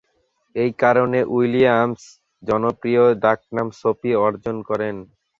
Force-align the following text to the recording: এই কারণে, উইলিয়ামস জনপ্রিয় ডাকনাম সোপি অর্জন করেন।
এই 0.55 0.71
কারণে, 0.81 1.19
উইলিয়ামস 1.35 2.01
জনপ্রিয় 2.43 3.03
ডাকনাম 3.23 3.67
সোপি 3.81 4.11
অর্জন 4.25 4.55
করেন। 4.69 4.95